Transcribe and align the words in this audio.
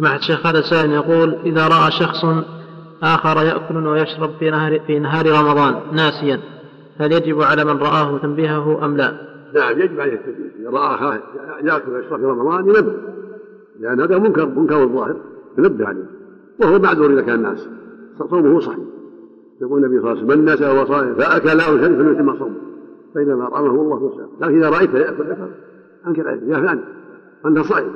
سمعت 0.00 0.20
شيخ 0.20 0.46
هذا 0.46 0.60
سائل 0.60 0.90
يقول 0.90 1.34
إذا 1.44 1.68
رأى 1.68 1.90
شخص 1.90 2.24
آخر 3.02 3.42
يأكل 3.42 3.86
ويشرب 3.86 4.30
في 4.38 4.50
نهار 4.50 4.80
في 4.86 4.98
نهار 4.98 5.26
رمضان 5.26 5.74
ناسيا 5.92 6.40
هل 6.98 7.12
يجب 7.12 7.42
على 7.42 7.64
من 7.64 7.78
رآه 7.78 8.18
تنبيهه 8.18 8.84
أم 8.84 8.96
لا؟ 8.96 9.12
نعم 9.54 9.80
يجب 9.80 10.00
عليه 10.00 10.12
التنبيه 10.12 10.50
إذا 10.60 10.70
رأى 10.70 10.94
أخاه 10.94 11.20
يأكل 11.62 11.92
ويشرب 11.92 12.20
في 12.20 12.26
رمضان 12.26 12.68
ينبه 12.68 12.92
لأن 13.80 14.00
هذا 14.00 14.18
منكر 14.18 14.46
منكر 14.46 14.82
الظاهر 14.82 15.16
ينبه 15.58 15.86
عليه. 15.86 16.06
وهو 16.60 16.78
معذور 16.78 17.12
إذا 17.12 17.22
كان 17.22 17.42
ناس 17.42 17.68
صومه 18.30 18.60
صحيح. 18.60 18.84
يقول 19.60 19.84
النبي 19.84 20.00
صلى 20.00 20.12
الله 20.12 20.22
عليه 20.22 20.32
وسلم 20.32 20.44
من 20.44 20.52
نسى 20.52 20.64
وهو 20.64 20.86
صائم 20.86 21.14
فأكل 21.14 21.60
أو 21.60 21.78
شرب 21.78 22.02
فليتم 22.02 22.38
صومه. 22.38 22.56
فإنما 23.14 23.46
أطعمه 23.46 23.70
الله 23.70 23.96
وسلم 23.96 24.28
لكن 24.40 24.58
إذا 24.58 24.70
رأيته 24.70 24.98
يأكل 24.98 25.26
يأكل 25.26 25.50
أنكر 26.06 26.28
عليه. 26.28 26.52
يا 26.52 26.56
فلان 26.56 26.80
أنت 27.46 27.58
صائم. 27.58 27.92